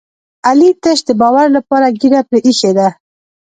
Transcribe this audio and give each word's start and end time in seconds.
علي 0.47 0.69
تش 0.83 0.99
د 1.07 1.09
باور 1.21 1.47
لپاره 1.57 1.95
ږېره 1.99 2.21
پرې 2.27 2.39
ایښې 2.47 2.71
ده. 2.77 2.87